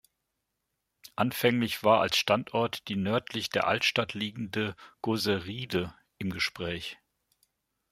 Anfänglich 1.15 1.83
war 1.83 2.01
als 2.01 2.17
Standort 2.17 2.87
die 2.87 2.95
nördlich 2.95 3.51
der 3.51 3.67
Altstadt 3.67 4.15
liegende 4.15 4.75
"Goseriede" 5.03 5.93
im 6.17 6.31
Gespräch. 6.31 6.97